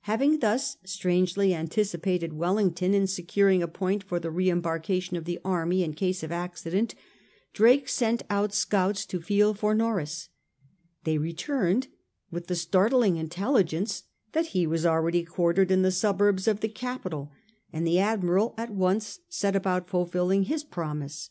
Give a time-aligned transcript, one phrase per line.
[0.00, 5.38] Having thus strangely anticipated Wellington in securing a point for the re embarkation of the
[5.42, 6.92] army in case of accident^
[7.54, 10.28] Drake sent out scouts to feel for Norreys.
[11.04, 11.88] They returned
[12.30, 17.32] with the startling intelligence that he was already quartered in the suburbs of the capital,
[17.72, 21.30] and the Admiral at once set about fulfilling his promise.